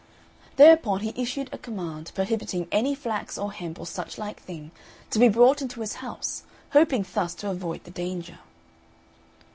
[0.55, 4.71] Thereupon he issued a command, prohibiting any flax or hemp, or such like thing,
[5.11, 8.39] to be brought into his house, hoping thus to avoid the danger.